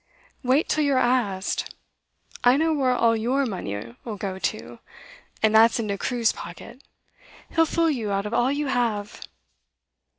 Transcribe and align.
'Wait 0.41 0.67
till 0.67 0.83
you're 0.83 0.97
asked. 0.97 1.75
I 2.43 2.57
know 2.57 2.73
where 2.73 2.89
all 2.95 3.15
your 3.15 3.45
money 3.45 3.75
'll 4.03 4.15
go 4.15 4.39
to. 4.39 4.79
And 5.43 5.53
that's 5.53 5.79
into 5.79 5.95
Crewe's 5.95 6.31
pocket. 6.31 6.81
He'll 7.53 7.67
fool 7.67 7.91
you 7.91 8.09
out 8.11 8.25
of 8.25 8.33
all 8.33 8.51
you 8.51 8.65
have. 8.65 9.21